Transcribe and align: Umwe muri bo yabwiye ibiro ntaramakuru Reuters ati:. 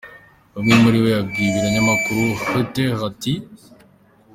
Umwe 0.59 0.73
muri 0.83 0.97
bo 1.01 1.07
yabwiye 1.15 1.47
ibiro 1.49 1.67
ntaramakuru 1.69 2.23
Reuters 2.49 3.01
ati:. 3.09 3.33